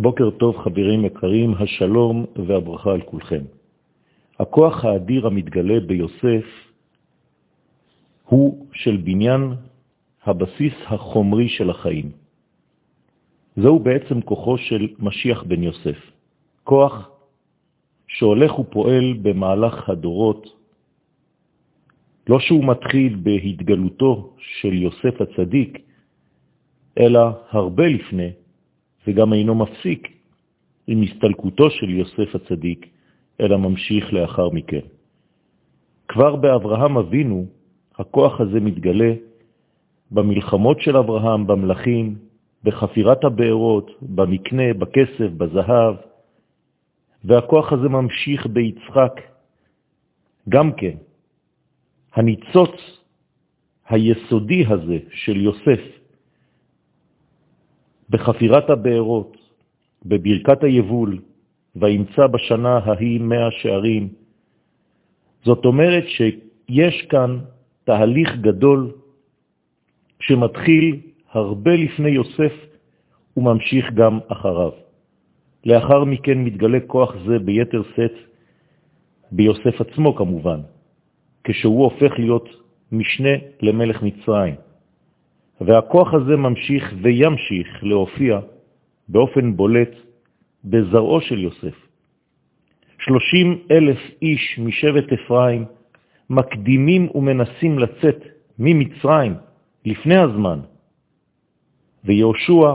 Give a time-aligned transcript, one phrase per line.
[0.00, 3.44] בוקר טוב חברים יקרים, השלום והברכה על כולכם.
[4.38, 6.46] הכוח האדיר המתגלה ביוסף
[8.24, 9.42] הוא של בניין
[10.24, 12.10] הבסיס החומרי של החיים.
[13.56, 15.98] זהו בעצם כוחו של משיח בן יוסף,
[16.64, 17.10] כוח
[18.06, 20.46] שהולך ופועל במהלך הדורות,
[22.28, 25.78] לא שהוא מתחיל בהתגלותו של יוסף הצדיק,
[26.98, 27.20] אלא
[27.50, 28.30] הרבה לפני,
[29.08, 30.08] וגם אינו מפסיק
[30.86, 32.86] עם הסתלקותו של יוסף הצדיק,
[33.40, 34.84] אלא ממשיך לאחר מכן.
[36.08, 37.46] כבר באברהם אבינו
[37.98, 39.12] הכוח הזה מתגלה
[40.10, 42.16] במלחמות של אברהם, במלכים,
[42.64, 45.94] בחפירת הבארות, במקנה, בכסף, בזהב,
[47.24, 49.12] והכוח הזה ממשיך ביצחק
[50.48, 50.96] גם כן.
[52.14, 52.76] הניצוץ
[53.88, 55.80] היסודי הזה של יוסף
[58.10, 59.36] בחפירת הבארות,
[60.04, 61.18] בברכת היבול,
[61.76, 64.08] וימצא בשנה ההיא מאה שערים.
[65.44, 67.38] זאת אומרת שיש כאן
[67.84, 68.92] תהליך גדול
[70.20, 71.00] שמתחיל
[71.32, 72.52] הרבה לפני יוסף
[73.36, 74.72] וממשיך גם אחריו.
[75.64, 78.14] לאחר מכן מתגלה כוח זה ביתר סט
[79.32, 80.60] ביוסף עצמו כמובן,
[81.44, 82.48] כשהוא הופך להיות
[82.92, 84.54] משנה למלך מצרים.
[85.60, 88.40] והכוח הזה ממשיך וימשיך להופיע
[89.08, 89.90] באופן בולט
[90.64, 91.88] בזרעו של יוסף.
[92.98, 95.64] שלושים אלף איש משבט אפרים
[96.30, 98.24] מקדימים ומנסים לצאת
[98.58, 99.34] ממצרים
[99.84, 100.60] לפני הזמן,
[102.04, 102.74] ויהושע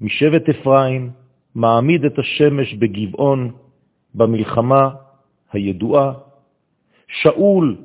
[0.00, 1.10] משבט אפרים
[1.54, 3.50] מעמיד את השמש בגבעון
[4.14, 4.90] במלחמה
[5.52, 6.12] הידועה.
[7.08, 7.76] שאול,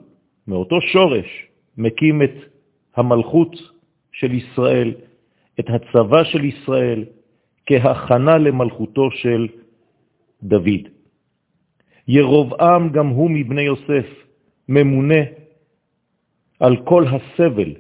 [0.48, 2.36] מאותו שורש, מקים את
[2.96, 3.77] המלכות
[4.20, 4.94] של ישראל,
[5.60, 7.06] את הצבא של ישראל,
[7.66, 9.48] כהכנה למלכותו של
[10.44, 10.84] דוד.
[12.08, 14.08] ירובעם גם הוא מבני יוסף,
[14.70, 15.22] ממונה
[16.60, 17.72] על כל הסבל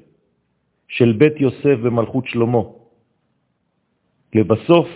[0.87, 2.61] של בית יוסף במלכות שלמה.
[4.35, 4.87] לבסוף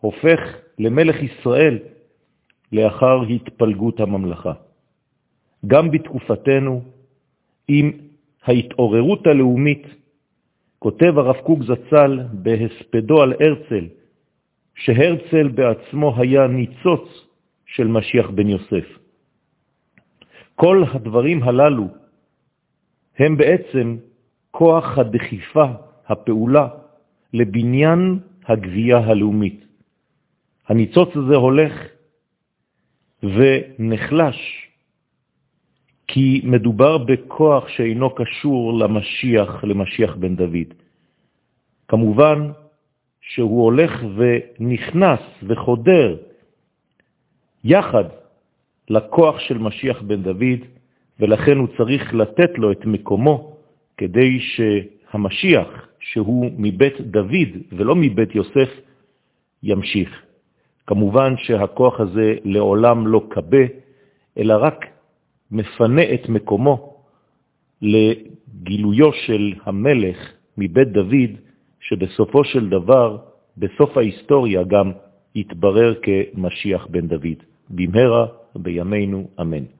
[0.00, 0.40] הופך
[0.78, 1.78] למלך ישראל
[2.72, 4.52] לאחר התפלגות הממלכה.
[5.66, 6.82] גם בתקופתנו,
[7.68, 7.86] עם
[8.44, 9.99] ההתעוררות הלאומית,
[10.80, 13.86] כותב הרב קוק זצ"ל בהספדו על הרצל,
[14.74, 17.04] שהרצל בעצמו היה ניצוץ
[17.66, 18.98] של משיח בן יוסף.
[20.54, 21.88] כל הדברים הללו
[23.18, 23.96] הם בעצם
[24.50, 25.64] כוח הדחיפה,
[26.06, 26.68] הפעולה,
[27.32, 29.64] לבניין הגבייה הלאומית.
[30.68, 31.72] הניצוץ הזה הולך
[33.22, 34.69] ונחלש,
[36.12, 40.70] כי מדובר בכוח שאינו קשור למשיח, למשיח בן דוד.
[41.88, 42.50] כמובן
[43.20, 46.16] שהוא הולך ונכנס וחודר
[47.64, 48.04] יחד
[48.88, 50.60] לכוח של משיח בן דוד,
[51.20, 53.56] ולכן הוא צריך לתת לו את מקומו
[53.96, 58.70] כדי שהמשיח, שהוא מבית דוד ולא מבית יוסף,
[59.62, 60.22] ימשיך.
[60.86, 63.64] כמובן שהכוח הזה לעולם לא קבה,
[64.38, 64.86] אלא רק
[65.52, 66.96] מפנה את מקומו
[67.82, 70.16] לגילויו של המלך
[70.58, 71.30] מבית דוד,
[71.80, 73.18] שבסופו של דבר,
[73.56, 74.92] בסוף ההיסטוריה גם
[75.34, 77.40] יתברר כמשיח בן דוד.
[77.70, 79.79] במהרה בימינו, אמן.